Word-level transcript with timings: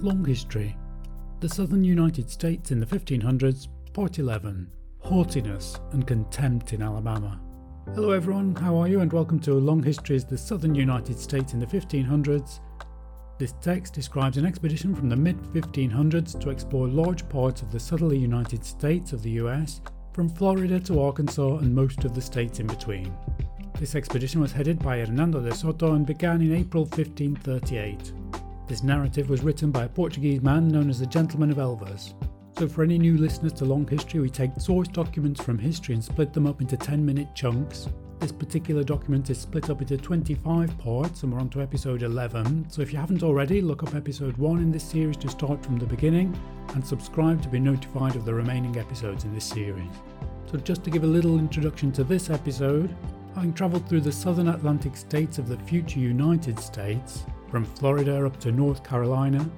Long 0.00 0.24
History 0.24 0.76
The 1.40 1.48
Southern 1.48 1.82
United 1.82 2.30
States 2.30 2.70
in 2.70 2.78
the 2.78 2.86
1500s, 2.86 3.66
Part 3.92 4.20
11 4.20 4.70
Haughtiness 5.00 5.80
and 5.90 6.06
Contempt 6.06 6.72
in 6.72 6.82
Alabama. 6.82 7.40
Hello, 7.96 8.12
everyone, 8.12 8.54
how 8.54 8.76
are 8.76 8.86
you? 8.86 9.00
And 9.00 9.12
welcome 9.12 9.40
to 9.40 9.54
Long 9.54 9.82
History's 9.82 10.24
The 10.24 10.38
Southern 10.38 10.76
United 10.76 11.18
States 11.18 11.52
in 11.52 11.58
the 11.58 11.66
1500s. 11.66 12.60
This 13.38 13.54
text 13.60 13.92
describes 13.92 14.36
an 14.36 14.46
expedition 14.46 14.94
from 14.94 15.08
the 15.08 15.16
mid 15.16 15.36
1500s 15.52 16.38
to 16.38 16.50
explore 16.50 16.86
large 16.86 17.28
parts 17.28 17.62
of 17.62 17.72
the 17.72 17.80
southerly 17.80 18.18
United 18.18 18.64
States 18.64 19.12
of 19.12 19.24
the 19.24 19.32
US, 19.42 19.80
from 20.12 20.28
Florida 20.28 20.78
to 20.78 21.02
Arkansas 21.02 21.56
and 21.56 21.74
most 21.74 22.04
of 22.04 22.14
the 22.14 22.22
states 22.22 22.60
in 22.60 22.68
between. 22.68 23.12
This 23.80 23.96
expedition 23.96 24.40
was 24.40 24.52
headed 24.52 24.78
by 24.78 24.98
Hernando 24.98 25.40
de 25.40 25.52
Soto 25.52 25.94
and 25.94 26.06
began 26.06 26.40
in 26.40 26.54
April 26.54 26.84
1538. 26.84 28.12
This 28.68 28.82
narrative 28.82 29.30
was 29.30 29.42
written 29.42 29.70
by 29.70 29.84
a 29.84 29.88
Portuguese 29.88 30.42
man 30.42 30.68
known 30.68 30.90
as 30.90 31.00
the 31.00 31.06
Gentleman 31.06 31.50
of 31.50 31.56
Elvas. 31.56 32.12
So, 32.58 32.68
for 32.68 32.82
any 32.82 32.98
new 32.98 33.16
listeners 33.16 33.54
to 33.54 33.64
long 33.64 33.88
history, 33.88 34.20
we 34.20 34.28
take 34.28 34.50
source 34.60 34.88
documents 34.88 35.42
from 35.42 35.58
history 35.58 35.94
and 35.94 36.04
split 36.04 36.34
them 36.34 36.46
up 36.46 36.60
into 36.60 36.76
10 36.76 37.04
minute 37.04 37.34
chunks. 37.34 37.88
This 38.18 38.30
particular 38.30 38.84
document 38.84 39.30
is 39.30 39.40
split 39.40 39.70
up 39.70 39.80
into 39.80 39.96
25 39.96 40.76
parts, 40.76 41.22
and 41.22 41.32
we're 41.32 41.40
on 41.40 41.48
to 41.50 41.62
episode 41.62 42.02
11. 42.02 42.68
So, 42.68 42.82
if 42.82 42.92
you 42.92 42.98
haven't 42.98 43.22
already, 43.22 43.62
look 43.62 43.84
up 43.84 43.94
episode 43.94 44.36
1 44.36 44.58
in 44.58 44.70
this 44.70 44.84
series 44.84 45.16
to 45.18 45.30
start 45.30 45.64
from 45.64 45.78
the 45.78 45.86
beginning 45.86 46.38
and 46.74 46.86
subscribe 46.86 47.40
to 47.44 47.48
be 47.48 47.58
notified 47.58 48.16
of 48.16 48.26
the 48.26 48.34
remaining 48.34 48.76
episodes 48.76 49.24
in 49.24 49.32
this 49.32 49.46
series. 49.46 49.92
So, 50.52 50.58
just 50.58 50.84
to 50.84 50.90
give 50.90 51.04
a 51.04 51.06
little 51.06 51.38
introduction 51.38 51.90
to 51.92 52.04
this 52.04 52.28
episode, 52.28 52.94
having 53.34 53.54
travelled 53.54 53.88
through 53.88 54.02
the 54.02 54.12
southern 54.12 54.48
Atlantic 54.48 54.94
states 54.94 55.38
of 55.38 55.48
the 55.48 55.56
future 55.56 56.00
United 56.00 56.60
States, 56.60 57.24
from 57.50 57.64
Florida 57.64 58.24
up 58.24 58.38
to 58.40 58.52
North 58.52 58.84
Carolina, 58.84 59.48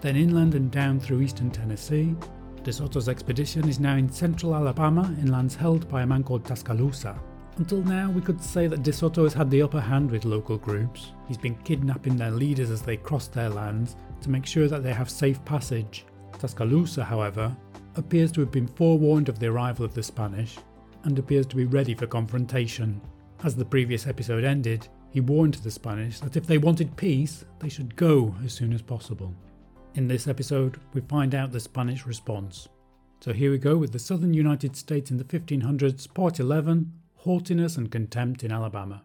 then 0.00 0.16
inland 0.16 0.54
and 0.54 0.70
down 0.70 1.00
through 1.00 1.20
eastern 1.20 1.50
Tennessee. 1.50 2.14
De 2.62 2.72
Soto's 2.72 3.08
expedition 3.08 3.68
is 3.68 3.80
now 3.80 3.96
in 3.96 4.10
central 4.10 4.54
Alabama 4.54 5.14
in 5.20 5.32
lands 5.32 5.54
held 5.54 5.88
by 5.88 6.02
a 6.02 6.06
man 6.06 6.22
called 6.22 6.44
Tuscaloosa. 6.44 7.18
Until 7.56 7.82
now, 7.82 8.10
we 8.10 8.20
could 8.20 8.40
say 8.40 8.68
that 8.68 8.82
De 8.84 8.92
Soto 8.92 9.24
has 9.24 9.34
had 9.34 9.50
the 9.50 9.62
upper 9.62 9.80
hand 9.80 10.10
with 10.10 10.24
local 10.24 10.58
groups. 10.58 11.12
He's 11.26 11.38
been 11.38 11.56
kidnapping 11.56 12.16
their 12.16 12.30
leaders 12.30 12.70
as 12.70 12.82
they 12.82 12.96
cross 12.96 13.26
their 13.26 13.48
lands 13.48 13.96
to 14.20 14.30
make 14.30 14.46
sure 14.46 14.68
that 14.68 14.84
they 14.84 14.92
have 14.92 15.10
safe 15.10 15.44
passage. 15.44 16.04
Tuscaloosa, 16.38 17.02
however, 17.02 17.56
appears 17.96 18.30
to 18.32 18.40
have 18.40 18.52
been 18.52 18.68
forewarned 18.68 19.28
of 19.28 19.40
the 19.40 19.48
arrival 19.48 19.84
of 19.84 19.94
the 19.94 20.02
Spanish 20.02 20.56
and 21.04 21.18
appears 21.18 21.46
to 21.46 21.56
be 21.56 21.64
ready 21.64 21.94
for 21.94 22.06
confrontation. 22.06 23.00
As 23.42 23.56
the 23.56 23.64
previous 23.64 24.06
episode 24.06 24.44
ended, 24.44 24.88
he 25.10 25.20
warned 25.20 25.54
the 25.54 25.70
Spanish 25.70 26.20
that 26.20 26.36
if 26.36 26.46
they 26.46 26.58
wanted 26.58 26.96
peace, 26.96 27.44
they 27.60 27.68
should 27.68 27.96
go 27.96 28.34
as 28.44 28.52
soon 28.52 28.72
as 28.72 28.82
possible. 28.82 29.34
In 29.94 30.06
this 30.06 30.28
episode, 30.28 30.78
we 30.92 31.00
find 31.00 31.34
out 31.34 31.50
the 31.50 31.60
Spanish 31.60 32.06
response. 32.06 32.68
So 33.20 33.32
here 33.32 33.50
we 33.50 33.58
go 33.58 33.76
with 33.76 33.92
the 33.92 33.98
Southern 33.98 34.34
United 34.34 34.76
States 34.76 35.10
in 35.10 35.16
the 35.16 35.24
1500s, 35.24 36.12
Part 36.12 36.38
11 36.38 36.92
Haughtiness 37.16 37.76
and 37.76 37.90
Contempt 37.90 38.44
in 38.44 38.52
Alabama. 38.52 39.04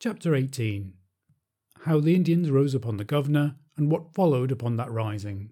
Chapter 0.00 0.34
18 0.34 0.94
How 1.84 2.00
the 2.00 2.14
Indians 2.14 2.50
rose 2.50 2.74
upon 2.74 2.96
the 2.96 3.04
governor 3.04 3.56
and 3.76 3.90
what 3.90 4.14
followed 4.14 4.50
upon 4.50 4.76
that 4.76 4.90
rising. 4.90 5.50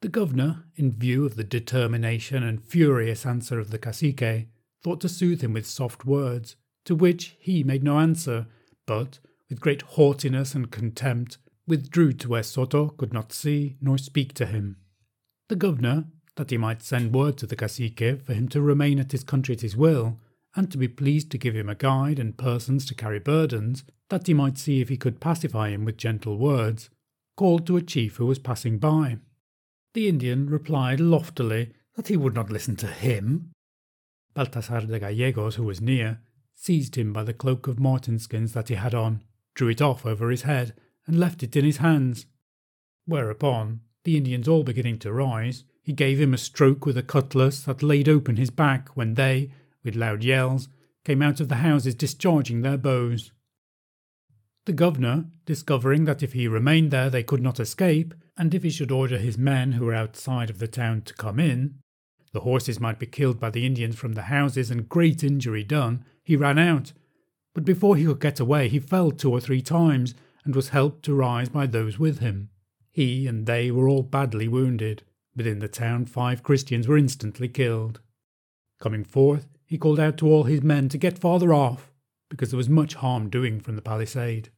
The 0.00 0.08
governor, 0.08 0.64
in 0.76 0.92
view 0.92 1.26
of 1.26 1.36
the 1.36 1.44
determination 1.44 2.42
and 2.42 2.64
furious 2.64 3.26
answer 3.26 3.58
of 3.58 3.70
the 3.70 3.78
cacique, 3.78 4.48
thought 4.82 5.00
to 5.00 5.08
soothe 5.08 5.42
him 5.42 5.52
with 5.52 5.66
soft 5.66 6.04
words, 6.04 6.56
to 6.84 6.94
which 6.94 7.36
he 7.38 7.62
made 7.62 7.82
no 7.82 7.98
answer, 7.98 8.46
but, 8.86 9.18
with 9.48 9.60
great 9.60 9.82
haughtiness 9.82 10.54
and 10.54 10.70
contempt, 10.70 11.38
withdrew 11.66 12.12
to 12.12 12.28
where 12.28 12.42
Soto 12.42 12.88
could 12.88 13.12
not 13.12 13.32
see 13.32 13.76
nor 13.80 13.98
speak 13.98 14.32
to 14.34 14.46
him. 14.46 14.76
The 15.48 15.56
governor, 15.56 16.04
that 16.36 16.50
he 16.50 16.56
might 16.56 16.82
send 16.82 17.14
word 17.14 17.36
to 17.38 17.46
the 17.46 17.56
cacique 17.56 18.22
for 18.24 18.32
him 18.32 18.48
to 18.48 18.60
remain 18.60 18.98
at 18.98 19.12
his 19.12 19.24
country 19.24 19.54
at 19.54 19.60
his 19.60 19.76
will, 19.76 20.18
and 20.56 20.70
to 20.70 20.78
be 20.78 20.88
pleased 20.88 21.30
to 21.30 21.38
give 21.38 21.54
him 21.54 21.68
a 21.68 21.74
guide 21.74 22.18
and 22.18 22.36
persons 22.36 22.86
to 22.86 22.94
carry 22.94 23.18
burdens, 23.18 23.84
that 24.08 24.26
he 24.26 24.34
might 24.34 24.58
see 24.58 24.80
if 24.80 24.88
he 24.88 24.96
could 24.96 25.20
pacify 25.20 25.68
him 25.68 25.84
with 25.84 25.96
gentle 25.96 26.38
words, 26.38 26.90
called 27.36 27.66
to 27.66 27.76
a 27.76 27.82
chief 27.82 28.16
who 28.16 28.26
was 28.26 28.38
passing 28.38 28.78
by. 28.78 29.18
The 29.94 30.08
Indian 30.08 30.48
replied 30.48 31.00
loftily 31.00 31.72
that 31.96 32.08
he 32.08 32.16
would 32.16 32.34
not 32.34 32.50
listen 32.50 32.76
to 32.76 32.86
him. 32.86 33.52
Baltasar 34.34 34.86
de 34.86 34.98
Gallegos, 34.98 35.56
who 35.56 35.64
was 35.64 35.80
near, 35.80 36.20
seized 36.54 36.96
him 36.96 37.12
by 37.12 37.24
the 37.24 37.34
cloak 37.34 37.66
of 37.66 37.80
marten 37.80 38.18
skins 38.18 38.52
that 38.52 38.68
he 38.68 38.74
had 38.74 38.94
on, 38.94 39.22
drew 39.54 39.68
it 39.68 39.82
off 39.82 40.06
over 40.06 40.30
his 40.30 40.42
head, 40.42 40.74
and 41.06 41.18
left 41.18 41.42
it 41.42 41.56
in 41.56 41.64
his 41.64 41.78
hands. 41.78 42.26
Whereupon, 43.06 43.80
the 44.04 44.16
Indians 44.16 44.46
all 44.46 44.62
beginning 44.62 44.98
to 45.00 45.12
rise, 45.12 45.64
he 45.82 45.92
gave 45.92 46.20
him 46.20 46.32
a 46.32 46.38
stroke 46.38 46.86
with 46.86 46.96
a 46.96 47.02
cutlass 47.02 47.62
that 47.64 47.82
laid 47.82 48.08
open 48.08 48.36
his 48.36 48.50
back 48.50 48.90
when 48.96 49.14
they, 49.14 49.50
with 49.82 49.96
loud 49.96 50.22
yells, 50.22 50.68
came 51.04 51.22
out 51.22 51.40
of 51.40 51.48
the 51.48 51.56
houses 51.56 51.94
discharging 51.94 52.60
their 52.60 52.76
bows. 52.76 53.32
The 54.66 54.72
governor, 54.72 55.24
discovering 55.46 56.04
that 56.04 56.22
if 56.22 56.34
he 56.34 56.46
remained 56.46 56.90
there 56.90 57.10
they 57.10 57.22
could 57.22 57.42
not 57.42 57.58
escape, 57.58 58.14
and 58.36 58.54
if 58.54 58.62
he 58.62 58.70
should 58.70 58.92
order 58.92 59.18
his 59.18 59.38
men 59.38 59.72
who 59.72 59.86
were 59.86 59.94
outside 59.94 60.50
of 60.50 60.58
the 60.58 60.68
town 60.68 61.02
to 61.02 61.14
come 61.14 61.40
in, 61.40 61.80
the 62.32 62.40
horses 62.40 62.80
might 62.80 62.98
be 62.98 63.06
killed 63.06 63.40
by 63.40 63.50
the 63.50 63.66
Indians 63.66 63.96
from 63.96 64.12
the 64.12 64.22
houses 64.22 64.70
and 64.70 64.88
great 64.88 65.24
injury 65.24 65.64
done, 65.64 66.04
he 66.22 66.36
ran 66.36 66.58
out. 66.58 66.92
But 67.54 67.64
before 67.64 67.96
he 67.96 68.04
could 68.04 68.20
get 68.20 68.38
away, 68.38 68.68
he 68.68 68.78
fell 68.78 69.10
two 69.10 69.32
or 69.32 69.40
three 69.40 69.62
times 69.62 70.14
and 70.44 70.54
was 70.54 70.68
helped 70.68 71.04
to 71.04 71.14
rise 71.14 71.48
by 71.48 71.66
those 71.66 71.98
with 71.98 72.20
him. 72.20 72.50
He 72.90 73.26
and 73.26 73.46
they 73.46 73.70
were 73.70 73.88
all 73.88 74.02
badly 74.02 74.48
wounded. 74.48 75.02
Within 75.34 75.58
the 75.58 75.68
town, 75.68 76.06
five 76.06 76.42
Christians 76.42 76.86
were 76.86 76.98
instantly 76.98 77.48
killed. 77.48 78.00
Coming 78.80 79.04
forth, 79.04 79.48
he 79.66 79.78
called 79.78 80.00
out 80.00 80.16
to 80.18 80.26
all 80.26 80.44
his 80.44 80.62
men 80.62 80.88
to 80.88 80.98
get 80.98 81.18
farther 81.18 81.52
off, 81.52 81.92
because 82.28 82.50
there 82.50 82.58
was 82.58 82.68
much 82.68 82.94
harm 82.94 83.28
doing 83.30 83.60
from 83.60 83.76
the 83.76 83.82
palisade. 83.82 84.50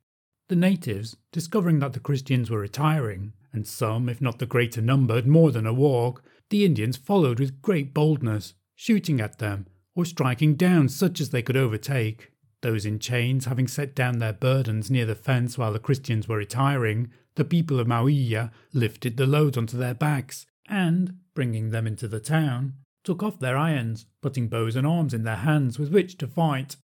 The 0.49 0.57
natives, 0.57 1.17
discovering 1.33 1.79
that 1.81 1.93
the 1.93 2.01
Christians 2.01 2.51
were 2.51 2.61
retiring, 2.61 3.33
and 3.53 3.67
some, 3.67 4.09
if 4.09 4.21
not 4.21 4.39
the 4.39 4.47
greater 4.47 4.81
number, 4.81 5.15
had 5.15 5.27
more 5.27 5.51
than 5.51 5.67
a 5.67 5.73
walk, 5.73 6.23
the 6.53 6.67
Indians 6.67 6.99
followed 6.99 7.41
with 7.41 7.63
great 7.63 7.95
boldness, 7.95 8.53
shooting 8.77 9.23
at 9.23 9.39
them 9.39 9.67
or 9.97 10.05
striking 10.05 10.55
down 10.55 10.87
such 10.87 11.19
as 11.19 11.31
they 11.31 11.41
could 11.41 11.57
overtake. 11.57 12.31
Those 12.61 12.85
in 12.85 12.99
chains 12.99 13.47
having 13.47 13.67
set 13.67 13.95
down 13.95 14.19
their 14.19 14.35
burdens 14.35 14.91
near 14.91 15.07
the 15.07 15.15
fence 15.15 15.57
while 15.57 15.73
the 15.73 15.79
Christians 15.79 16.29
were 16.29 16.37
retiring, 16.37 17.11
the 17.37 17.45
people 17.47 17.81
of 17.81 17.87
Mauilla 17.87 18.51
lifted 18.75 19.17
the 19.17 19.27
loads 19.27 19.57
onto 19.57 19.79
their 19.79 19.95
backs 19.95 20.45
and, 20.69 21.17
bringing 21.35 21.71
them 21.71 21.87
into 21.87 22.07
the 22.07 22.21
town, 22.21 22.75
took 23.03 23.23
off 23.23 23.41
their 23.41 23.57
irons, 23.57 24.05
putting 24.21 24.49
bows 24.49 24.77
and 24.77 24.87
arms 24.87 25.15
in 25.15 25.25
their 25.25 25.37
hands 25.37 25.79
with 25.79 25.91
which 25.91 26.19
to 26.19 26.27
fight. 26.27 26.77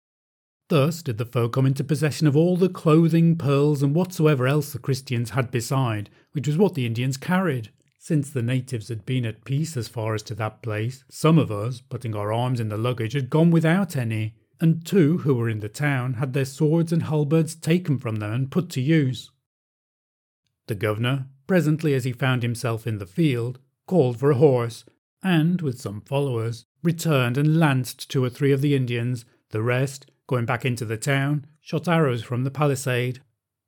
Thus 0.69 1.03
did 1.03 1.17
the 1.17 1.25
foe 1.25 1.49
come 1.49 1.65
into 1.65 1.83
possession 1.83 2.25
of 2.25 2.37
all 2.37 2.55
the 2.55 2.69
clothing, 2.69 3.35
pearls, 3.35 3.83
and 3.83 3.93
whatsoever 3.93 4.47
else 4.47 4.71
the 4.71 4.79
Christians 4.79 5.31
had 5.31 5.51
beside, 5.51 6.09
which 6.31 6.47
was 6.47 6.57
what 6.57 6.73
the 6.73 6.85
Indians 6.85 7.17
carried. 7.17 7.69
Since 8.07 8.29
the 8.29 8.41
natives 8.41 8.87
had 8.87 9.05
been 9.05 9.25
at 9.25 9.43
peace 9.43 9.75
as 9.75 9.89
far 9.89 10.15
as 10.15 10.23
to 10.23 10.35
that 10.35 10.61
place, 10.61 11.03
some 11.09 11.37
of 11.37 11.51
us, 11.51 11.81
putting 11.81 12.15
our 12.15 12.31
arms 12.31 12.61
in 12.61 12.69
the 12.69 12.77
luggage, 12.77 13.11
had 13.11 13.29
gone 13.29 13.51
without 13.51 13.97
any, 13.97 14.33
and 14.61 14.85
two 14.85 15.17
who 15.17 15.35
were 15.35 15.49
in 15.49 15.59
the 15.59 15.67
town 15.67 16.13
had 16.13 16.31
their 16.31 16.45
swords 16.45 16.93
and 16.93 17.03
halberds 17.03 17.53
taken 17.53 17.97
from 17.97 18.15
them 18.15 18.31
and 18.31 18.49
put 18.49 18.69
to 18.69 18.81
use. 18.81 19.31
The 20.67 20.75
governor, 20.75 21.27
presently 21.47 21.93
as 21.93 22.05
he 22.05 22.13
found 22.13 22.43
himself 22.43 22.87
in 22.87 22.99
the 22.99 23.05
field, 23.05 23.59
called 23.87 24.17
for 24.17 24.31
a 24.31 24.35
horse, 24.35 24.85
and, 25.21 25.61
with 25.61 25.81
some 25.81 25.99
followers, 25.99 26.65
returned 26.81 27.37
and 27.37 27.59
lanced 27.59 28.09
two 28.09 28.23
or 28.23 28.29
three 28.29 28.53
of 28.53 28.61
the 28.61 28.73
Indians, 28.73 29.25
the 29.49 29.61
rest, 29.61 30.09
going 30.27 30.45
back 30.45 30.63
into 30.63 30.85
the 30.85 30.95
town, 30.95 31.45
shot 31.59 31.89
arrows 31.89 32.23
from 32.23 32.45
the 32.45 32.51
palisade. 32.51 33.19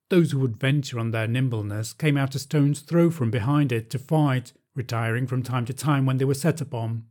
Those 0.10 0.32
who 0.32 0.40
would 0.40 0.58
venture 0.58 1.00
on 1.00 1.12
their 1.12 1.28
nimbleness 1.28 1.94
came 1.94 2.18
out 2.18 2.36
a 2.36 2.40
stone's 2.40 2.82
throw 2.82 3.12
from 3.12 3.30
behind 3.30 3.72
it 3.72 3.90
to 3.92 4.00
fight, 4.00 4.54
retiring 4.76 5.28
from 5.28 5.44
time 5.44 5.66
to 5.66 5.74
time 5.74 6.06
when 6.06 6.18
they 6.18 6.26
were 6.26 6.34
set 6.34 6.62
upon. 6.62 7.06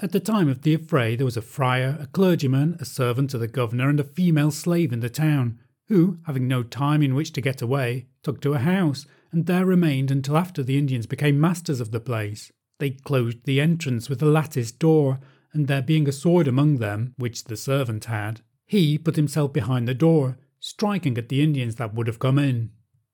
At 0.00 0.12
the 0.12 0.20
time 0.20 0.48
of 0.48 0.62
the 0.62 0.74
affray, 0.74 1.14
there 1.14 1.26
was 1.26 1.36
a 1.36 1.42
friar, 1.42 1.98
a 2.00 2.06
clergyman, 2.06 2.76
a 2.80 2.84
servant 2.84 3.30
to 3.30 3.38
the 3.38 3.46
governor, 3.46 3.88
and 3.88 4.00
a 4.00 4.04
female 4.04 4.50
slave 4.50 4.92
in 4.92 5.00
the 5.00 5.10
town, 5.10 5.60
who, 5.88 6.18
having 6.24 6.48
no 6.48 6.62
time 6.62 7.02
in 7.02 7.14
which 7.14 7.32
to 7.32 7.40
get 7.40 7.60
away, 7.60 8.06
took 8.22 8.40
to 8.40 8.54
a 8.54 8.58
house, 8.58 9.06
and 9.30 9.46
there 9.46 9.66
remained 9.66 10.10
until 10.10 10.38
after 10.38 10.62
the 10.62 10.78
Indians 10.78 11.06
became 11.06 11.38
masters 11.38 11.80
of 11.80 11.90
the 11.90 12.00
place. 12.00 12.50
They 12.78 12.90
closed 12.90 13.44
the 13.44 13.60
entrance 13.60 14.08
with 14.08 14.22
a 14.22 14.26
lattice 14.26 14.72
door, 14.72 15.20
and 15.52 15.68
there 15.68 15.82
being 15.82 16.08
a 16.08 16.12
sword 16.12 16.48
among 16.48 16.78
them, 16.78 17.12
which 17.18 17.44
the 17.44 17.56
servant 17.56 18.06
had, 18.06 18.40
he 18.66 18.96
put 18.96 19.16
himself 19.16 19.52
behind 19.52 19.86
the 19.86 19.94
door, 19.94 20.38
striking 20.60 21.18
at 21.18 21.28
the 21.28 21.42
Indians 21.42 21.76
that 21.76 21.94
would 21.94 22.06
have 22.06 22.18
come 22.18 22.38
in, 22.38 22.70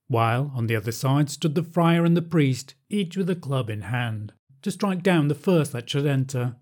while 0.09 0.53
on 0.55 0.67
the 0.67 0.77
other 0.77 0.93
side 0.93 1.31
stood 1.31 1.55
the 1.55 1.63
friar 1.63 2.05
and 2.05 2.17
the 2.17 2.23
priest, 2.23 2.75
each 2.91 3.17
with 3.17 3.31
a 3.31 3.37
club 3.37 3.71
in 3.71 3.83
hand, 3.83 4.33
to 4.63 4.71
strike 4.71 5.03
down 5.03 5.29
the 5.29 5.35
first 5.35 5.73
that 5.73 5.89
should 5.89 6.07
enter. 6.07 6.57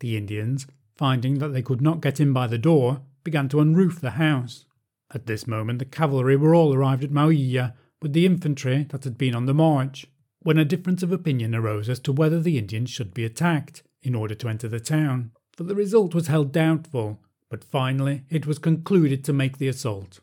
The 0.00 0.16
Indians, 0.16 0.66
finding 0.96 1.38
that 1.38 1.48
they 1.48 1.62
could 1.62 1.80
not 1.80 2.00
get 2.00 2.20
in 2.20 2.32
by 2.32 2.46
the 2.46 2.58
door, 2.58 3.02
began 3.22 3.48
to 3.50 3.58
unroof 3.58 4.00
the 4.00 4.12
house. 4.12 4.64
At 5.12 5.26
this 5.26 5.46
moment 5.46 5.78
the 5.78 5.84
cavalry 5.84 6.36
were 6.36 6.54
all 6.54 6.74
arrived 6.74 7.04
at 7.04 7.10
Mauilla, 7.10 7.74
with 8.00 8.14
the 8.14 8.24
infantry 8.24 8.86
that 8.90 9.04
had 9.04 9.18
been 9.18 9.34
on 9.34 9.44
the 9.44 9.54
march, 9.54 10.06
when 10.42 10.56
a 10.56 10.64
difference 10.64 11.02
of 11.02 11.12
opinion 11.12 11.54
arose 11.54 11.90
as 11.90 12.00
to 12.00 12.12
whether 12.12 12.40
the 12.40 12.56
Indians 12.56 12.88
should 12.88 13.12
be 13.12 13.26
attacked 13.26 13.82
in 14.02 14.14
order 14.14 14.34
to 14.34 14.48
enter 14.48 14.68
the 14.68 14.80
town, 14.80 15.32
for 15.52 15.64
the 15.64 15.74
result 15.74 16.14
was 16.14 16.28
held 16.28 16.50
doubtful, 16.52 17.20
but 17.50 17.62
finally 17.62 18.22
it 18.30 18.46
was 18.46 18.58
concluded 18.58 19.22
to 19.24 19.34
make 19.34 19.58
the 19.58 19.68
assault. 19.68 20.20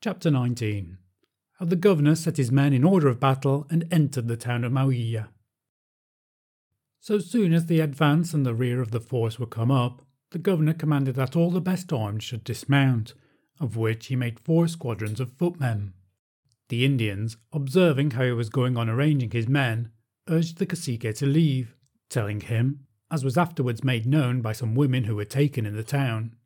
Chapter 0.00 0.30
19 0.30 0.96
How 1.54 1.64
the 1.64 1.74
governor 1.74 2.14
set 2.14 2.36
his 2.36 2.52
men 2.52 2.72
in 2.72 2.84
order 2.84 3.08
of 3.08 3.18
battle 3.18 3.66
and 3.68 3.84
entered 3.90 4.28
the 4.28 4.36
town 4.36 4.62
of 4.62 4.70
Mauilla. 4.70 5.30
So 7.00 7.18
soon 7.18 7.52
as 7.52 7.66
the 7.66 7.80
advance 7.80 8.32
and 8.32 8.46
the 8.46 8.54
rear 8.54 8.80
of 8.80 8.92
the 8.92 9.00
force 9.00 9.40
were 9.40 9.46
come 9.46 9.72
up, 9.72 10.06
the 10.30 10.38
governor 10.38 10.72
commanded 10.72 11.16
that 11.16 11.34
all 11.34 11.50
the 11.50 11.60
best 11.60 11.92
armed 11.92 12.22
should 12.22 12.44
dismount, 12.44 13.14
of 13.58 13.76
which 13.76 14.06
he 14.06 14.14
made 14.14 14.38
four 14.38 14.68
squadrons 14.68 15.18
of 15.18 15.32
footmen. 15.32 15.94
The 16.68 16.84
Indians, 16.84 17.36
observing 17.52 18.12
how 18.12 18.22
he 18.22 18.30
was 18.30 18.50
going 18.50 18.76
on 18.76 18.88
arranging 18.88 19.32
his 19.32 19.48
men, 19.48 19.90
urged 20.28 20.58
the 20.58 20.66
cacique 20.66 21.12
to 21.12 21.26
leave, 21.26 21.74
telling 22.08 22.42
him, 22.42 22.86
as 23.10 23.24
was 23.24 23.36
afterwards 23.36 23.82
made 23.82 24.06
known 24.06 24.42
by 24.42 24.52
some 24.52 24.76
women 24.76 25.04
who 25.04 25.16
were 25.16 25.24
taken 25.24 25.66
in 25.66 25.74
the 25.74 25.82
town, 25.82 26.36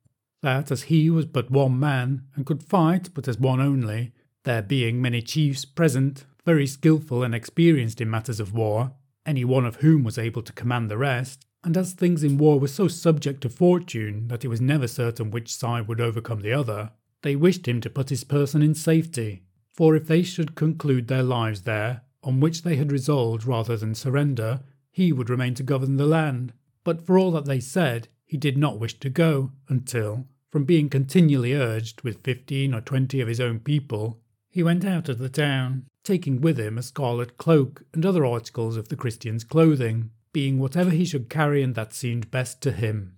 that 0.43 0.71
as 0.71 0.85
he 0.85 1.09
was 1.09 1.25
but 1.27 1.51
one 1.51 1.79
man 1.79 2.23
and 2.35 2.45
could 2.47 2.63
fight 2.63 3.09
but 3.15 3.29
as 3.29 3.39
one 3.39 3.61
only, 3.61 4.13
there 4.45 4.63
being 4.63 5.01
many 5.01 5.23
chiefs 5.23 5.65
present, 5.65 6.25
very 6.45 6.67
skilful 6.67 7.23
and 7.23 7.35
experienced 7.35 8.01
in 8.01 8.11
matters 8.11 8.41
of 8.41 8.53
war, 8.53 8.93
any 9.25 9.45
one 9.45 9.65
of 9.65 9.77
whom 9.77 10.03
was 10.03 10.19
able 10.19 10.43
to 10.43 10.53
command 10.53 10.91
the 10.91 10.99
rest, 10.99 11.47
and 11.65 11.77
as 11.77 11.93
things 11.93 12.25
in 12.25 12.39
war 12.39 12.59
were 12.59 12.69
so 12.69 12.89
subject 12.89 13.41
to 13.41 13.49
fortune 13.49 14.27
that 14.29 14.45
it 14.45 14.49
was 14.49 14.61
never 14.61 14.89
certain 14.89 15.31
which 15.31 15.55
side 15.55 15.87
would 15.87 16.01
overcome 16.01 16.41
the 16.41 16.53
other, 16.53 16.91
they 17.23 17.37
wished 17.37 17.69
him 17.69 17.81
to 17.81 17.91
put 17.91 18.11
his 18.11 18.25
person 18.25 18.63
in 18.63 18.75
safety, 18.75 19.45
for 19.73 19.95
if 19.95 20.09
they 20.09 20.23
should 20.23 20.57
conclude 20.57 21.07
their 21.07 21.23
lives 21.23 21.63
there, 21.63 22.03
on 22.25 22.41
which 22.41 22.63
they 22.63 22.77
had 22.77 22.91
resolved 22.91 23.45
rather 23.45 23.77
than 23.77 23.95
surrender, 23.95 24.61
he 24.91 25.13
would 25.13 25.31
remain 25.31 25.55
to 25.55 25.63
govern 25.63 25.97
the 25.97 26.07
land. 26.07 26.53
But 26.85 27.07
for 27.07 27.17
all 27.17 27.31
that 27.33 27.45
they 27.45 27.61
said, 27.61 28.09
he 28.25 28.37
did 28.37 28.59
not 28.59 28.81
wish 28.81 28.99
to 29.01 29.09
go 29.09 29.53
until, 29.69 30.27
from 30.53 30.65
being 30.65 30.91
continually 30.91 31.55
urged 31.55 32.03
with 32.03 32.23
fifteen 32.23 32.75
or 32.75 32.83
twenty 32.83 33.23
of 33.23 33.29
his 33.29 33.41
own 33.41 33.59
people, 33.59 34.21
he 34.51 34.63
went 34.63 34.85
out 34.85 35.09
of 35.09 35.19
the 35.19 35.31
town, 35.31 35.87
taking 36.05 36.43
with 36.43 36.61
him 36.61 36.77
a 36.77 36.83
scarlet 36.83 37.39
cloak 37.39 37.85
and 37.95 38.05
other 38.05 38.27
articles 38.27 38.77
of 38.77 38.89
the 38.89 38.97
Christian's 38.97 39.45
clothing, 39.45 40.11
being 40.35 40.59
whatever 40.59 40.91
he 40.91 41.07
should 41.07 41.31
carry 41.31 41.63
and 41.63 41.75
that 41.75 41.95
seemed 41.95 42.31
best 42.31 42.61
to 42.61 42.71
him. 42.71 43.17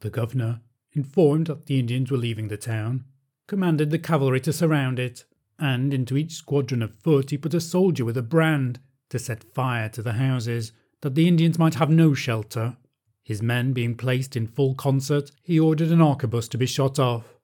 The 0.00 0.10
governor, 0.10 0.60
informed 0.92 1.46
that 1.46 1.66
the 1.66 1.78
Indians 1.78 2.10
were 2.10 2.16
leaving 2.16 2.48
the 2.48 2.56
town, 2.56 3.04
commanded 3.46 3.90
the 3.90 3.98
cavalry 3.98 4.40
to 4.40 4.52
surround 4.52 4.98
it, 4.98 5.24
and 5.58 5.94
into 5.94 6.16
each 6.16 6.32
squadron 6.32 6.82
of 6.82 6.98
foot 6.98 7.30
he 7.30 7.38
put 7.38 7.54
a 7.54 7.60
soldier 7.60 8.04
with 8.04 8.16
a 8.16 8.22
brand 8.22 8.80
to 9.10 9.20
set 9.20 9.44
fire 9.54 9.88
to 9.88 10.02
the 10.02 10.14
houses, 10.14 10.72
that 11.02 11.14
the 11.14 11.28
Indians 11.28 11.58
might 11.58 11.74
have 11.74 11.90
no 11.90 12.12
shelter. 12.12 12.76
His 13.24 13.42
men 13.42 13.72
being 13.72 13.96
placed 13.96 14.36
in 14.36 14.46
full 14.46 14.74
concert, 14.74 15.30
he 15.42 15.58
ordered 15.58 15.90
an 15.90 16.00
arquebus 16.00 16.48
to 16.50 16.58
be 16.58 16.66
shot 16.66 16.98
off. 16.98 17.38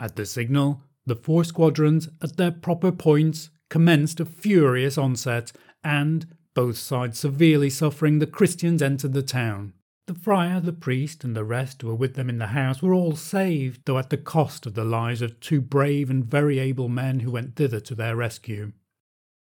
At 0.00 0.16
the 0.16 0.26
signal, 0.26 0.82
the 1.06 1.14
four 1.14 1.44
squadrons, 1.44 2.08
at 2.20 2.36
their 2.36 2.50
proper 2.50 2.90
points, 2.90 3.50
commenced 3.68 4.18
a 4.18 4.24
furious 4.24 4.98
onset, 4.98 5.52
and, 5.84 6.26
both 6.54 6.76
sides 6.76 7.18
severely 7.18 7.70
suffering, 7.70 8.18
the 8.18 8.26
Christians 8.26 8.82
entered 8.82 9.12
the 9.12 9.22
town. 9.22 9.72
The 10.06 10.14
friar, 10.14 10.60
the 10.60 10.72
priest, 10.72 11.22
and 11.22 11.36
the 11.36 11.44
rest 11.44 11.82
who 11.82 11.88
were 11.88 11.94
with 11.94 12.14
them 12.14 12.28
in 12.28 12.38
the 12.38 12.48
house 12.48 12.82
were 12.82 12.92
all 12.92 13.14
saved, 13.14 13.82
though 13.84 13.98
at 13.98 14.10
the 14.10 14.16
cost 14.16 14.66
of 14.66 14.74
the 14.74 14.84
lives 14.84 15.22
of 15.22 15.38
two 15.38 15.60
brave 15.60 16.10
and 16.10 16.24
very 16.24 16.58
able 16.58 16.88
men 16.88 17.20
who 17.20 17.30
went 17.30 17.54
thither 17.54 17.78
to 17.78 17.94
their 17.94 18.16
rescue. 18.16 18.72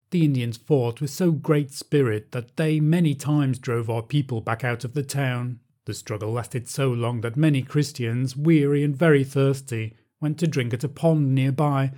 The 0.10 0.26
Indians 0.26 0.58
fought 0.58 1.00
with 1.00 1.12
so 1.12 1.32
great 1.32 1.72
spirit 1.72 2.32
that 2.32 2.56
they 2.56 2.80
many 2.80 3.14
times 3.14 3.60
drove 3.60 3.90
our 3.90 4.02
people 4.02 4.42
back 4.42 4.64
out 4.64 4.84
of 4.84 4.94
the 4.94 5.04
town. 5.04 5.60
The 5.88 5.94
struggle 5.94 6.34
lasted 6.34 6.68
so 6.68 6.92
long 6.92 7.22
that 7.22 7.38
many 7.38 7.62
Christians, 7.62 8.36
weary 8.36 8.84
and 8.84 8.94
very 8.94 9.24
thirsty, 9.24 9.96
went 10.20 10.38
to 10.40 10.46
drink 10.46 10.74
at 10.74 10.84
a 10.84 10.90
pond 10.90 11.34
near 11.34 11.54
by, 11.54 11.94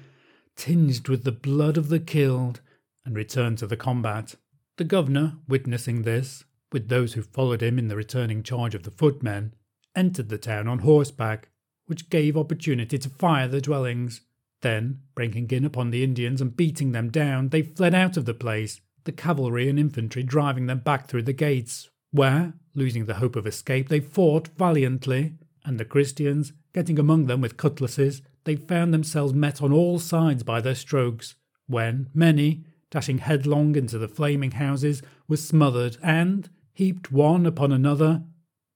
tinged 0.55 1.09
with 1.09 1.23
the 1.23 1.31
blood 1.31 1.75
of 1.75 1.89
the 1.89 1.99
killed, 1.99 2.61
and 3.03 3.15
returned 3.15 3.57
to 3.57 3.65
the 3.65 3.75
combat. 3.75 4.35
The 4.77 4.83
governor, 4.83 5.37
witnessing 5.47 6.03
this, 6.03 6.43
with 6.71 6.87
those 6.87 7.13
who 7.13 7.23
followed 7.23 7.63
him 7.63 7.79
in 7.79 7.87
the 7.87 7.95
returning 7.95 8.43
charge 8.43 8.75
of 8.75 8.83
the 8.83 8.91
footmen, 8.91 9.55
entered 9.95 10.29
the 10.29 10.37
town 10.37 10.67
on 10.67 10.79
horseback, 10.79 11.49
which 11.87 12.11
gave 12.11 12.37
opportunity 12.37 12.99
to 12.99 13.09
fire 13.09 13.47
the 13.47 13.59
dwellings. 13.59 14.21
Then, 14.61 14.99
breaking 15.15 15.49
in 15.49 15.65
upon 15.65 15.89
the 15.89 16.03
Indians 16.03 16.41
and 16.41 16.55
beating 16.55 16.91
them 16.91 17.09
down, 17.09 17.49
they 17.49 17.63
fled 17.63 17.95
out 17.95 18.17
of 18.17 18.25
the 18.25 18.35
place, 18.35 18.81
the 19.05 19.11
cavalry 19.11 19.67
and 19.67 19.79
infantry 19.79 20.21
driving 20.21 20.67
them 20.67 20.77
back 20.77 21.07
through 21.07 21.23
the 21.23 21.33
gates, 21.33 21.89
where, 22.11 22.53
losing 22.79 23.05
the 23.05 23.15
hope 23.15 23.35
of 23.35 23.45
escape, 23.45 23.89
they 23.89 23.99
fought 23.99 24.47
valiantly, 24.57 25.35
and 25.63 25.79
the 25.79 25.85
Christians, 25.85 26.53
getting 26.73 26.97
among 26.97 27.27
them 27.27 27.41
with 27.41 27.57
cutlasses, 27.57 28.23
they 28.45 28.55
found 28.55 28.93
themselves 28.93 29.33
met 29.33 29.61
on 29.61 29.71
all 29.71 29.99
sides 29.99 30.41
by 30.41 30.61
their 30.61 30.73
strokes, 30.73 31.35
when 31.67 32.09
many, 32.13 32.63
dashing 32.89 33.19
headlong 33.19 33.75
into 33.75 33.99
the 33.99 34.07
flaming 34.07 34.51
houses, 34.51 35.03
were 35.27 35.37
smothered 35.37 35.97
and, 36.01 36.49
heaped 36.73 37.11
one 37.11 37.45
upon 37.45 37.71
another, 37.71 38.23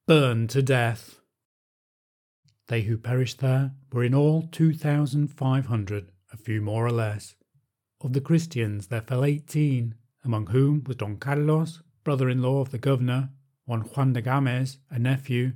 burned 0.05 0.49
to 0.51 0.61
death. 0.61 1.21
They 2.67 2.81
who 2.83 2.97
perished 2.97 3.39
there 3.39 3.71
were 3.91 4.03
in 4.03 4.13
all 4.13 4.43
two 4.51 4.73
thousand 4.73 5.29
five 5.29 5.65
hundred, 5.67 6.11
a 6.31 6.37
few 6.37 6.61
more 6.61 6.85
or 6.85 6.91
less. 6.91 7.35
Of 8.01 8.13
the 8.13 8.21
Christians 8.21 8.87
there 8.87 9.01
fell 9.01 9.23
eighteen, 9.25 9.95
among 10.23 10.47
whom 10.47 10.83
was 10.85 10.97
Don 10.97 11.17
Carlos, 11.17 11.81
brother 12.03 12.29
in 12.29 12.41
law 12.41 12.59
of 12.61 12.71
the 12.71 12.77
governor, 12.77 13.29
one 13.65 13.81
Juan 13.81 14.13
de 14.13 14.21
Games, 14.21 14.77
a 14.89 14.99
nephew, 14.99 15.53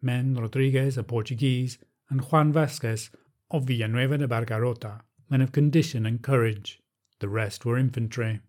Men 0.00 0.34
Rodriguez, 0.34 0.96
a 0.96 1.02
Portuguese, 1.02 1.78
and 2.08 2.20
Juan 2.20 2.52
Vasquez 2.52 3.10
of 3.50 3.64
Villanueva 3.64 4.18
de 4.18 4.28
Barcarota, 4.28 5.00
men 5.28 5.40
of 5.40 5.52
condition 5.52 6.06
and 6.06 6.22
courage. 6.22 6.80
The 7.20 7.28
rest 7.28 7.64
were 7.64 7.76
infantry. 7.76 8.40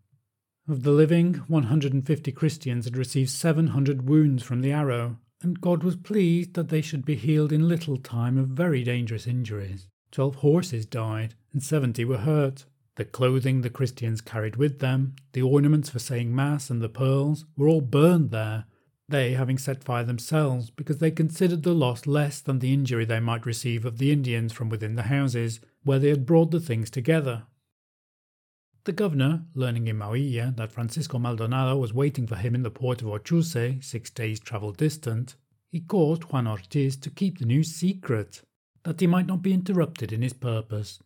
Of 0.67 0.83
the 0.83 0.91
living, 0.91 1.35
150 1.47 2.31
Christians 2.31 2.85
had 2.85 2.95
received 2.95 3.31
700 3.31 4.07
wounds 4.07 4.43
from 4.43 4.61
the 4.61 4.71
arrow, 4.71 5.17
and 5.41 5.59
God 5.59 5.83
was 5.83 5.95
pleased 5.95 6.53
that 6.53 6.69
they 6.69 6.81
should 6.81 7.05
be 7.05 7.15
healed 7.15 7.51
in 7.51 7.67
little 7.67 7.97
time 7.97 8.37
of 8.37 8.49
very 8.49 8.83
dangerous 8.83 9.25
injuries. 9.25 9.87
Twelve 10.11 10.35
horses 10.35 10.85
died, 10.85 11.33
and 11.51 11.63
70 11.63 12.05
were 12.05 12.19
hurt. 12.19 12.65
The 12.95 13.05
clothing 13.05 13.61
the 13.61 13.69
Christians 13.69 14.21
carried 14.21 14.57
with 14.57 14.79
them, 14.79 15.15
the 15.31 15.41
ornaments 15.41 15.89
for 15.89 15.99
saying 15.99 16.35
Mass, 16.35 16.69
and 16.69 16.81
the 16.81 16.89
pearls 16.89 17.45
were 17.57 17.69
all 17.69 17.81
burned 17.81 18.29
there, 18.31 18.65
they 19.09 19.33
having 19.33 19.57
set 19.57 19.83
fire 19.83 20.03
themselves 20.03 20.69
because 20.69 20.99
they 20.99 21.11
considered 21.11 21.63
the 21.63 21.73
loss 21.73 22.05
less 22.05 22.39
than 22.39 22.59
the 22.59 22.73
injury 22.73 23.05
they 23.05 23.19
might 23.19 23.45
receive 23.45 23.85
of 23.85 23.97
the 23.97 24.11
Indians 24.11 24.53
from 24.53 24.69
within 24.69 24.95
the 24.95 25.03
houses, 25.03 25.59
where 25.83 25.99
they 25.99 26.09
had 26.09 26.25
brought 26.25 26.51
the 26.51 26.59
things 26.59 26.89
together. 26.89 27.43
The 28.85 28.91
governor, 28.91 29.45
learning 29.53 29.87
in 29.87 29.97
Mauilla 29.97 30.55
that 30.55 30.71
Francisco 30.71 31.19
Maldonado 31.19 31.77
was 31.77 31.93
waiting 31.93 32.25
for 32.25 32.35
him 32.35 32.55
in 32.55 32.63
the 32.63 32.71
port 32.71 33.01
of 33.01 33.07
Ochuse, 33.09 33.83
six 33.83 34.09
days' 34.09 34.39
travel 34.39 34.71
distant, 34.71 35.35
he 35.69 35.79
caused 35.79 36.23
Juan 36.23 36.47
Ortiz 36.47 36.95
to 36.97 37.09
keep 37.09 37.37
the 37.37 37.45
news 37.45 37.75
secret, 37.75 38.41
that 38.83 38.99
he 38.99 39.07
might 39.07 39.27
not 39.27 39.41
be 39.41 39.53
interrupted 39.53 40.11
in 40.11 40.21
his 40.21 40.33
purpose, 40.33 40.99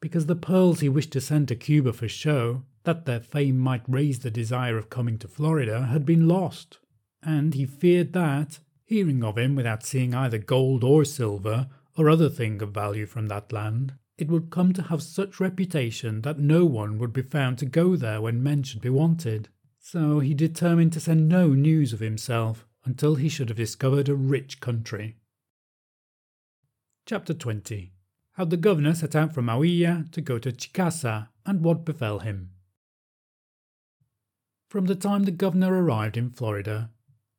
because 0.00 0.26
the 0.26 0.36
pearls 0.36 0.80
he 0.80 0.88
wished 0.88 1.12
to 1.12 1.20
send 1.20 1.48
to 1.48 1.56
Cuba 1.56 1.92
for 1.92 2.08
show, 2.08 2.62
that 2.84 3.04
their 3.04 3.20
fame 3.20 3.58
might 3.58 3.82
raise 3.88 4.20
the 4.20 4.30
desire 4.30 4.78
of 4.78 4.88
coming 4.88 5.18
to 5.18 5.28
Florida, 5.28 5.86
had 5.86 6.06
been 6.06 6.28
lost 6.28 6.78
and 7.26 7.54
he 7.54 7.66
feared 7.66 8.12
that, 8.12 8.60
hearing 8.84 9.24
of 9.24 9.36
him 9.36 9.56
without 9.56 9.84
seeing 9.84 10.14
either 10.14 10.38
gold 10.38 10.84
or 10.84 11.04
silver 11.04 11.66
or 11.96 12.08
other 12.08 12.30
thing 12.30 12.62
of 12.62 12.70
value 12.70 13.04
from 13.04 13.26
that 13.26 13.52
land, 13.52 13.94
it 14.16 14.28
would 14.28 14.48
come 14.48 14.72
to 14.72 14.82
have 14.82 15.02
such 15.02 15.40
reputation 15.40 16.22
that 16.22 16.38
no 16.38 16.64
one 16.64 16.98
would 16.98 17.12
be 17.12 17.22
found 17.22 17.58
to 17.58 17.66
go 17.66 17.96
there 17.96 18.20
when 18.20 18.42
men 18.42 18.62
should 18.62 18.80
be 18.80 18.88
wanted. 18.88 19.48
So 19.80 20.20
he 20.20 20.34
determined 20.34 20.92
to 20.92 21.00
send 21.00 21.28
no 21.28 21.48
news 21.48 21.92
of 21.92 22.00
himself 22.00 22.64
until 22.84 23.16
he 23.16 23.28
should 23.28 23.48
have 23.48 23.58
discovered 23.58 24.08
a 24.08 24.14
rich 24.14 24.60
country. 24.60 25.16
Chapter 27.06 27.34
20 27.34 27.92
How 28.34 28.44
the 28.44 28.56
governor 28.56 28.94
set 28.94 29.16
out 29.16 29.34
from 29.34 29.46
Mauilla 29.46 30.10
to 30.12 30.20
go 30.20 30.38
to 30.38 30.52
Chicasa 30.52 31.28
and 31.44 31.62
what 31.62 31.84
befell 31.84 32.20
him. 32.20 32.50
From 34.68 34.86
the 34.86 34.94
time 34.94 35.24
the 35.24 35.32
governor 35.32 35.82
arrived 35.82 36.16
in 36.16 36.30
Florida, 36.30 36.90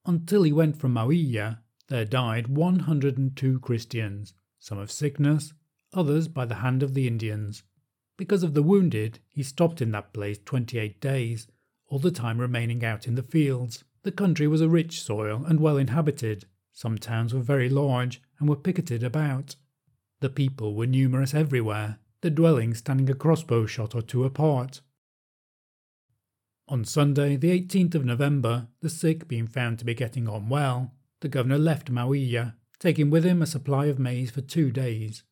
until 0.07 0.43
he 0.43 0.51
went 0.51 0.77
from 0.77 0.93
Mauilla, 0.93 1.59
there 1.89 2.05
died 2.05 2.47
102 2.47 3.59
Christians, 3.59 4.33
some 4.57 4.77
of 4.77 4.91
sickness, 4.91 5.53
others 5.93 6.27
by 6.27 6.45
the 6.45 6.55
hand 6.55 6.81
of 6.81 6.93
the 6.93 7.07
Indians. 7.07 7.63
Because 8.17 8.41
of 8.41 8.53
the 8.53 8.63
wounded, 8.63 9.19
he 9.29 9.43
stopped 9.43 9.81
in 9.81 9.91
that 9.91 10.13
place 10.13 10.39
28 10.43 10.99
days, 10.99 11.47
all 11.87 11.99
the 11.99 12.11
time 12.11 12.39
remaining 12.39 12.83
out 12.83 13.07
in 13.07 13.15
the 13.15 13.23
fields. 13.23 13.83
The 14.03 14.11
country 14.11 14.47
was 14.47 14.61
a 14.61 14.69
rich 14.69 15.01
soil 15.01 15.43
and 15.45 15.59
well 15.59 15.77
inhabited. 15.77 16.45
Some 16.73 16.97
towns 16.97 17.33
were 17.33 17.41
very 17.41 17.69
large 17.69 18.21
and 18.39 18.49
were 18.49 18.55
picketed 18.55 19.03
about. 19.03 19.55
The 20.19 20.29
people 20.29 20.73
were 20.73 20.87
numerous 20.87 21.33
everywhere, 21.33 21.99
the 22.21 22.29
dwellings 22.29 22.79
standing 22.79 23.09
a 23.09 23.13
crossbow 23.13 23.65
shot 23.65 23.93
or 23.93 24.01
two 24.01 24.23
apart. 24.23 24.81
On 26.69 26.83
Sunday, 26.83 27.37
the 27.37 27.57
18th 27.57 27.95
of 27.95 28.03
November, 28.03 28.67
the 28.81 28.89
sick 28.89 29.29
being 29.29 29.47
found 29.47 29.79
to 29.79 29.85
be 29.85 29.93
getting 29.93 30.27
on 30.27 30.49
well, 30.49 30.93
the 31.21 31.29
governor 31.29 31.57
left 31.57 31.89
Mauilla, 31.89 32.55
taking 32.77 33.09
with 33.09 33.23
him 33.23 33.41
a 33.41 33.45
supply 33.45 33.85
of 33.85 33.99
maize 33.99 34.31
for 34.31 34.41
two 34.41 34.69
days. 34.69 35.23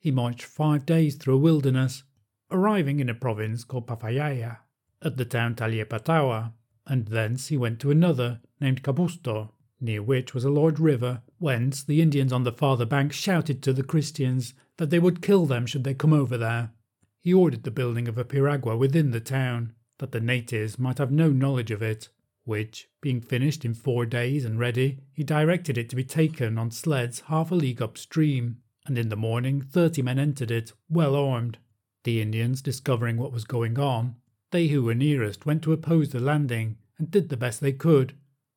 He 0.00 0.10
marched 0.10 0.42
five 0.42 0.84
days 0.84 1.14
through 1.14 1.36
a 1.36 1.38
wilderness, 1.38 2.02
arriving 2.50 2.98
in 2.98 3.08
a 3.08 3.14
province 3.14 3.62
called 3.62 3.86
Pafallaya, 3.86 4.58
at 5.00 5.16
the 5.16 5.24
town 5.24 5.54
Taliepataua, 5.54 6.54
and 6.88 7.06
thence 7.06 7.48
he 7.48 7.56
went 7.56 7.78
to 7.80 7.92
another 7.92 8.40
named 8.60 8.82
Cabusto, 8.82 9.52
near 9.80 10.02
which 10.02 10.34
was 10.34 10.44
a 10.44 10.50
large 10.50 10.80
river, 10.80 11.22
whence 11.38 11.84
the 11.84 12.02
Indians 12.02 12.32
on 12.32 12.42
the 12.42 12.50
farther 12.50 12.84
bank 12.84 13.12
shouted 13.12 13.62
to 13.62 13.72
the 13.72 13.84
Christians 13.84 14.54
that 14.78 14.90
they 14.90 14.98
would 14.98 15.22
kill 15.22 15.46
them 15.46 15.66
should 15.66 15.84
they 15.84 15.94
come 15.94 16.12
over 16.12 16.36
there. 16.36 16.72
He 17.20 17.32
ordered 17.32 17.62
the 17.62 17.70
building 17.70 18.08
of 18.08 18.18
a 18.18 18.24
piragua 18.24 18.76
within 18.76 19.12
the 19.12 19.20
town, 19.20 19.74
that 20.00 20.12
the 20.12 20.20
natives 20.20 20.78
might 20.78 20.98
have 20.98 21.12
no 21.12 21.30
knowledge 21.30 21.70
of 21.70 21.82
it, 21.82 22.08
which, 22.44 22.88
being 23.00 23.20
finished 23.20 23.64
in 23.64 23.74
four 23.74 24.04
days 24.04 24.44
and 24.44 24.58
ready, 24.58 24.98
he 25.12 25.22
directed 25.22 25.78
it 25.78 25.88
to 25.90 25.96
be 25.96 26.02
taken 26.02 26.58
on 26.58 26.70
sleds 26.70 27.20
half 27.28 27.52
a 27.52 27.54
league 27.54 27.80
upstream, 27.80 28.56
and 28.86 28.98
in 28.98 29.10
the 29.10 29.16
morning 29.16 29.60
thirty 29.60 30.02
men 30.02 30.18
entered 30.18 30.50
it, 30.50 30.72
well 30.88 31.14
armed. 31.14 31.58
The 32.04 32.20
Indians, 32.20 32.62
discovering 32.62 33.18
what 33.18 33.32
was 33.32 33.44
going 33.44 33.78
on, 33.78 34.16
they 34.52 34.68
who 34.68 34.82
were 34.82 34.94
nearest 34.94 35.44
went 35.44 35.62
to 35.62 35.72
oppose 35.72 36.08
the 36.08 36.18
landing, 36.18 36.78
and 36.98 37.10
did 37.10 37.28
the 37.28 37.36
best 37.36 37.60
they 37.60 37.72
could. 37.72 38.14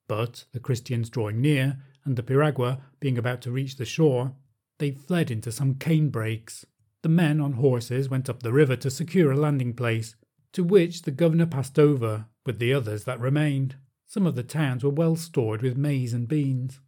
But, 0.07 0.45
the 0.53 0.59
Christians 0.59 1.09
drawing 1.09 1.41
near, 1.41 1.77
and 2.05 2.15
the 2.15 2.23
piragua 2.23 2.81
being 2.99 3.17
about 3.17 3.41
to 3.41 3.51
reach 3.51 3.75
the 3.75 3.85
shore, 3.85 4.33
they 4.79 4.91
fled 4.91 5.29
into 5.29 5.51
some 5.51 5.75
cane 5.75 6.09
brakes. 6.09 6.65
The 7.01 7.09
men 7.09 7.41
on 7.41 7.53
horses 7.53 8.09
went 8.09 8.29
up 8.29 8.41
the 8.41 8.53
river 8.53 8.77
to 8.77 8.89
secure 8.89 9.33
a 9.33 9.37
landing 9.37 9.73
place, 9.73 10.15
to 10.53 10.63
which 10.63 11.01
the 11.01 11.11
governor 11.11 11.45
passed 11.45 11.77
over 11.77 12.25
with 12.45 12.59
the 12.59 12.73
others 12.73 13.03
that 13.03 13.19
remained. 13.19 13.75
Some 14.05 14.25
of 14.25 14.35
the 14.35 14.43
towns 14.43 14.83
were 14.83 14.89
well 14.89 15.15
stored 15.15 15.61
with 15.61 15.77
maize 15.77 16.13
and 16.13 16.27
beans. 16.27 16.79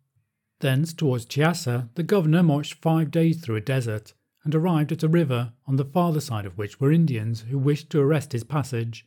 Thence 0.60 0.94
towards 0.94 1.26
Chicasa, 1.26 1.90
the 1.96 2.04
governor 2.04 2.44
marched 2.44 2.76
five 2.76 3.12
days 3.12 3.42
through 3.42 3.58
a 3.58 3.62
desert, 3.62 4.14
and 4.44 4.54
arrived 4.54 4.92
at 4.92 5.04
a 5.04 5.08
river 5.08 5.54
on 5.66 5.76
the 5.76 5.84
farther 5.84 6.22
side 6.22 6.46
of 6.46 6.58
which 6.58 6.80
were 6.80 6.92
Indians 6.92 7.42
who 7.50 7.58
wished 7.58 7.90
to 7.90 8.00
arrest 8.00 8.32
his 8.32 8.44
passage. 8.44 9.06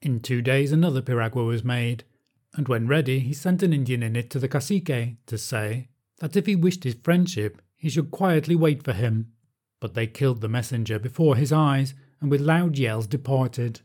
In 0.00 0.20
two 0.20 0.40
days 0.40 0.72
another 0.72 1.02
piragua 1.02 1.42
was 1.44 1.64
made, 1.64 2.04
and 2.54 2.68
when 2.68 2.86
ready 2.86 3.18
he 3.18 3.34
sent 3.34 3.62
an 3.62 3.72
Indian 3.72 4.02
in 4.02 4.14
it 4.14 4.30
to 4.30 4.38
the 4.38 4.48
cacique 4.48 5.16
to 5.26 5.36
say 5.36 5.88
that 6.18 6.36
if 6.36 6.46
he 6.46 6.54
wished 6.54 6.84
his 6.84 6.96
friendship 7.02 7.60
he 7.76 7.90
should 7.90 8.10
quietly 8.10 8.54
wait 8.56 8.82
for 8.82 8.92
him. 8.92 9.32
But 9.80 9.94
they 9.94 10.06
killed 10.06 10.40
the 10.40 10.48
messenger 10.48 10.98
before 10.98 11.36
his 11.36 11.52
eyes, 11.52 11.94
and 12.20 12.30
with 12.30 12.40
loud 12.40 12.78
yells 12.78 13.06
departed. 13.06 13.80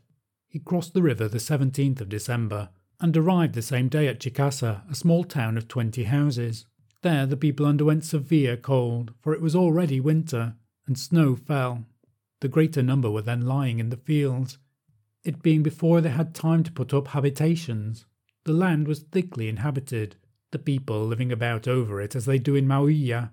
He 0.52 0.58
crossed 0.58 0.92
the 0.92 1.00
river 1.00 1.28
the 1.28 1.38
17th 1.38 2.02
of 2.02 2.10
December 2.10 2.68
and 3.00 3.16
arrived 3.16 3.54
the 3.54 3.62
same 3.62 3.88
day 3.88 4.06
at 4.06 4.20
Chicasa, 4.20 4.82
a 4.86 4.94
small 4.94 5.24
town 5.24 5.56
of 5.56 5.66
20 5.66 6.04
houses. 6.04 6.66
There 7.00 7.24
the 7.24 7.38
people 7.38 7.64
underwent 7.64 8.04
severe 8.04 8.58
cold, 8.58 9.14
for 9.22 9.32
it 9.32 9.40
was 9.40 9.56
already 9.56 9.98
winter, 9.98 10.56
and 10.86 10.98
snow 10.98 11.36
fell. 11.36 11.86
The 12.40 12.48
greater 12.48 12.82
number 12.82 13.10
were 13.10 13.22
then 13.22 13.46
lying 13.46 13.78
in 13.78 13.88
the 13.88 13.96
fields, 13.96 14.58
it 15.24 15.40
being 15.40 15.62
before 15.62 16.02
they 16.02 16.10
had 16.10 16.34
time 16.34 16.62
to 16.64 16.72
put 16.72 16.92
up 16.92 17.08
habitations. 17.08 18.04
The 18.44 18.52
land 18.52 18.86
was 18.86 19.00
thickly 19.00 19.48
inhabited, 19.48 20.16
the 20.50 20.58
people 20.58 21.06
living 21.06 21.32
about 21.32 21.66
over 21.66 21.98
it 21.98 22.14
as 22.14 22.26
they 22.26 22.38
do 22.38 22.54
in 22.56 22.68
Mauilla, 22.68 23.30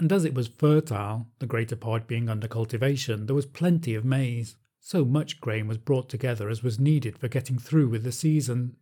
and 0.00 0.10
as 0.10 0.24
it 0.24 0.32
was 0.32 0.48
fertile, 0.48 1.28
the 1.38 1.46
greater 1.46 1.76
part 1.76 2.06
being 2.06 2.30
under 2.30 2.48
cultivation, 2.48 3.26
there 3.26 3.36
was 3.36 3.44
plenty 3.44 3.94
of 3.94 4.06
maize. 4.06 4.56
So 4.84 5.04
much 5.04 5.40
grain 5.40 5.68
was 5.68 5.78
brought 5.78 6.08
together 6.08 6.48
as 6.48 6.64
was 6.64 6.80
needed 6.80 7.16
for 7.16 7.28
getting 7.28 7.56
through 7.56 7.88
with 7.88 8.02
the 8.02 8.10
season. 8.10 8.74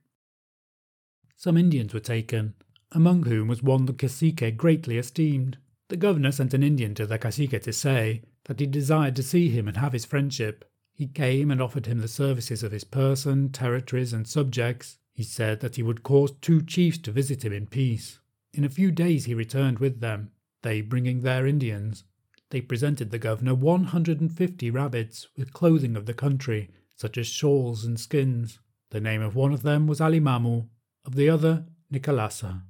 Some 1.36 1.58
Indians 1.58 1.92
were 1.92 2.00
taken, 2.00 2.54
among 2.90 3.24
whom 3.24 3.48
was 3.48 3.62
one 3.62 3.84
the 3.84 3.92
cacique 3.92 4.56
greatly 4.56 4.96
esteemed. 4.96 5.58
The 5.88 5.98
governor 5.98 6.32
sent 6.32 6.54
an 6.54 6.62
Indian 6.62 6.94
to 6.94 7.06
the 7.06 7.18
cacique 7.18 7.62
to 7.62 7.72
say 7.74 8.22
that 8.44 8.60
he 8.60 8.66
desired 8.66 9.14
to 9.16 9.22
see 9.22 9.50
him 9.50 9.68
and 9.68 9.76
have 9.76 9.92
his 9.92 10.06
friendship. 10.06 10.64
He 10.94 11.06
came 11.06 11.50
and 11.50 11.60
offered 11.60 11.84
him 11.84 11.98
the 11.98 12.08
services 12.08 12.62
of 12.62 12.72
his 12.72 12.84
person, 12.84 13.50
territories, 13.50 14.14
and 14.14 14.26
subjects. 14.26 14.96
He 15.12 15.22
said 15.22 15.60
that 15.60 15.76
he 15.76 15.82
would 15.82 16.02
cause 16.02 16.32
two 16.40 16.62
chiefs 16.62 16.96
to 16.98 17.12
visit 17.12 17.44
him 17.44 17.52
in 17.52 17.66
peace. 17.66 18.20
In 18.54 18.64
a 18.64 18.70
few 18.70 18.90
days 18.90 19.26
he 19.26 19.34
returned 19.34 19.78
with 19.78 20.00
them, 20.00 20.30
they 20.62 20.80
bringing 20.80 21.20
their 21.20 21.46
Indians. 21.46 22.04
They 22.50 22.60
presented 22.60 23.10
the 23.10 23.18
governor 23.18 23.54
150 23.54 24.70
rabbits 24.70 25.28
with 25.36 25.52
clothing 25.52 25.96
of 25.96 26.06
the 26.06 26.14
country, 26.14 26.70
such 26.96 27.16
as 27.16 27.26
shawls 27.26 27.84
and 27.84 27.98
skins. 27.98 28.58
The 28.90 29.00
name 29.00 29.22
of 29.22 29.36
one 29.36 29.52
of 29.52 29.62
them 29.62 29.86
was 29.86 30.00
Alimamu, 30.00 30.66
of 31.04 31.14
the 31.14 31.28
other, 31.28 31.66
Nicolasa. 31.92 32.62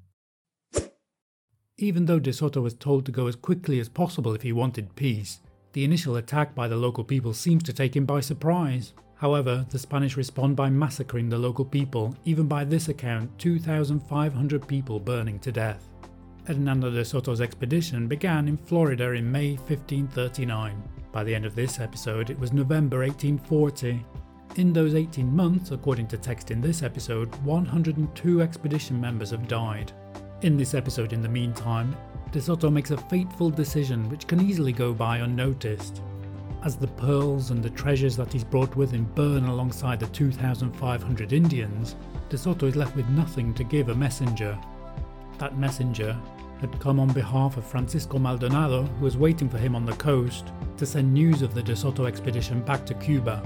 Even 1.79 2.05
though 2.05 2.19
De 2.19 2.31
Soto 2.31 2.61
was 2.61 2.75
told 2.75 3.07
to 3.07 3.13
go 3.13 3.27
as 3.27 3.37
quickly 3.37 3.81
as 3.81 3.89
possible 3.89 4.35
if 4.35 4.43
he 4.43 4.53
wanted 4.53 4.95
peace, 4.97 5.41
the 5.73 5.85
initial 5.85 6.17
attack 6.17 6.55
by 6.55 6.69
the 6.69 6.77
local 6.77 7.05
people 7.05 7.33
seems 7.33 7.63
to 7.63 7.73
take 7.73 7.97
him 7.97 8.05
by 8.05 8.21
surprise. 8.21 8.93
However, 9.15 9.67
the 9.71 9.79
Spanish 9.79 10.17
respond 10.17 10.57
by 10.57 10.69
massacring 10.69 11.31
the 11.31 11.39
local 11.39 11.65
people, 11.65 12.15
even 12.27 12.47
by 12.47 12.65
this 12.65 12.89
account, 12.89 13.39
2,500 13.39 14.69
people 14.69 15.01
burning 15.01 15.39
to 15.39 15.53
death. 15.53 15.90
Hernando 16.50 16.90
de 16.90 17.04
Soto's 17.04 17.40
expedition 17.40 18.09
began 18.09 18.49
in 18.49 18.57
Florida 18.57 19.12
in 19.12 19.30
May 19.30 19.54
1539. 19.54 20.83
By 21.12 21.23
the 21.23 21.33
end 21.33 21.47
of 21.47 21.54
this 21.54 21.78
episode, 21.78 22.28
it 22.28 22.40
was 22.40 22.52
November 22.52 23.02
1840. 23.07 24.04
In 24.57 24.73
those 24.73 24.97
18 24.97 25.33
months, 25.33 25.71
according 25.71 26.09
to 26.09 26.19
text 26.19 26.50
in 26.50 26.61
this 26.61 26.83
episode, 26.83 27.33
102 27.45 28.42
expedition 28.42 29.00
members 29.00 29.30
have 29.30 29.47
died. 29.47 29.92
In 30.42 30.57
this 30.57 30.75
episode, 30.75 31.12
in 31.12 31.23
the 31.23 31.28
meantime, 31.28 31.95
De 32.33 32.40
Soto 32.40 32.69
makes 32.69 32.90
a 32.90 32.97
fateful 32.97 33.50
decision 33.50 34.09
which 34.09 34.26
can 34.26 34.40
easily 34.40 34.73
go 34.73 34.92
by 34.92 35.19
unnoticed. 35.19 36.02
As 36.64 36.75
the 36.75 36.88
pearls 36.88 37.52
and 37.52 37.62
the 37.62 37.71
treasures 37.71 38.16
that 38.16 38.33
he's 38.33 38.42
brought 38.42 38.75
with 38.75 38.90
him 38.90 39.04
burn 39.14 39.45
alongside 39.45 40.00
the 40.00 40.09
2,500 40.09 41.33
Indians, 41.33 41.95
De 42.28 42.37
Soto 42.37 42.66
is 42.66 42.75
left 42.75 42.97
with 42.97 43.09
nothing 43.11 43.54
to 43.54 43.62
give 43.62 43.88
a 43.88 43.95
messenger. 43.95 44.59
That 45.38 45.57
messenger 45.57 46.21
had 46.61 46.79
come 46.79 47.00
on 47.00 47.12
behalf 47.12 47.57
of 47.57 47.64
Francisco 47.64 48.19
Maldonado, 48.19 48.83
who 48.83 49.05
was 49.05 49.17
waiting 49.17 49.49
for 49.49 49.59
him 49.59 49.75
on 49.75 49.87
the 49.87 49.93
coast, 49.95 50.52
to 50.76 50.85
send 50.85 51.12
news 51.12 51.43
of 51.43 51.55
the 51.55 51.62
De 51.62 51.75
Soto 51.75 52.05
expedition 52.05 52.61
back 52.61 52.85
to 52.87 52.95
Cuba. 52.95 53.43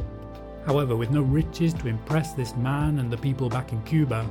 However, 0.66 0.96
with 0.96 1.10
no 1.10 1.22
riches 1.22 1.74
to 1.74 1.88
impress 1.88 2.32
this 2.32 2.56
man 2.56 2.98
and 2.98 3.10
the 3.10 3.16
people 3.16 3.48
back 3.48 3.72
in 3.72 3.82
Cuba, 3.84 4.28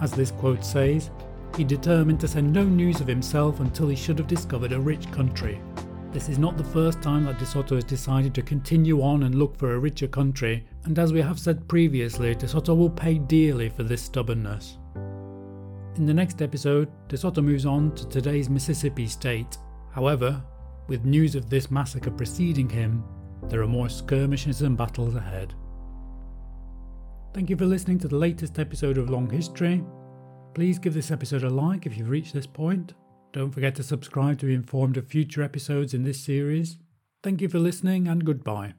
as 0.00 0.12
this 0.12 0.32
quote 0.32 0.64
says, 0.64 1.10
he 1.56 1.62
determined 1.62 2.18
to 2.20 2.28
send 2.28 2.52
no 2.52 2.64
news 2.64 3.00
of 3.00 3.06
himself 3.06 3.60
until 3.60 3.88
he 3.88 3.96
should 3.96 4.18
have 4.18 4.26
discovered 4.26 4.72
a 4.72 4.80
rich 4.80 5.10
country. 5.12 5.60
This 6.10 6.28
is 6.28 6.38
not 6.38 6.56
the 6.56 6.64
first 6.64 7.02
time 7.02 7.24
that 7.24 7.38
De 7.38 7.46
Soto 7.46 7.74
has 7.74 7.84
decided 7.84 8.34
to 8.34 8.42
continue 8.42 9.02
on 9.02 9.24
and 9.24 9.34
look 9.34 9.56
for 9.56 9.74
a 9.74 9.78
richer 9.78 10.08
country, 10.08 10.64
and 10.84 10.98
as 10.98 11.12
we 11.12 11.20
have 11.20 11.38
said 11.38 11.68
previously, 11.68 12.34
De 12.34 12.48
Soto 12.48 12.74
will 12.74 12.90
pay 12.90 13.18
dearly 13.18 13.68
for 13.68 13.82
this 13.82 14.02
stubbornness. 14.02 14.78
In 15.96 16.06
the 16.06 16.14
next 16.14 16.42
episode, 16.42 16.88
De 17.08 17.16
Soto 17.16 17.40
moves 17.40 17.64
on 17.64 17.94
to 17.94 18.08
today's 18.08 18.50
Mississippi 18.50 19.06
state. 19.06 19.58
However, 19.92 20.42
with 20.88 21.04
news 21.04 21.36
of 21.36 21.48
this 21.48 21.70
massacre 21.70 22.10
preceding 22.10 22.68
him, 22.68 23.04
there 23.48 23.62
are 23.62 23.68
more 23.68 23.88
skirmishes 23.88 24.62
and 24.62 24.76
battles 24.76 25.14
ahead. 25.14 25.54
Thank 27.32 27.48
you 27.48 27.56
for 27.56 27.66
listening 27.66 28.00
to 28.00 28.08
the 28.08 28.16
latest 28.16 28.58
episode 28.58 28.98
of 28.98 29.08
Long 29.08 29.30
History. 29.30 29.84
Please 30.54 30.80
give 30.80 30.94
this 30.94 31.12
episode 31.12 31.44
a 31.44 31.50
like 31.50 31.86
if 31.86 31.96
you've 31.96 32.10
reached 32.10 32.34
this 32.34 32.46
point. 32.46 32.94
Don't 33.32 33.52
forget 33.52 33.76
to 33.76 33.82
subscribe 33.84 34.38
to 34.38 34.46
be 34.46 34.54
informed 34.54 34.96
of 34.96 35.06
future 35.06 35.42
episodes 35.42 35.94
in 35.94 36.02
this 36.02 36.20
series. 36.20 36.78
Thank 37.22 37.40
you 37.40 37.48
for 37.48 37.58
listening 37.58 38.08
and 38.08 38.24
goodbye. 38.24 38.74